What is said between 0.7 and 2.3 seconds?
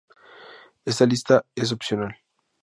Esta lista es opcional.